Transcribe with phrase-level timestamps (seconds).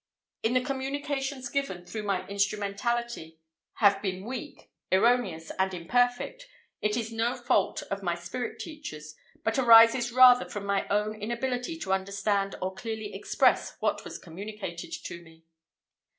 [0.41, 3.37] If the communications given through my instrumentality
[3.73, 6.47] have been weak, erroneous, and imperfect,
[6.81, 11.77] it is no fault of my spirit teachers, but arises rather from my own inability
[11.81, 15.43] to understand or clearly express what was communicated to me.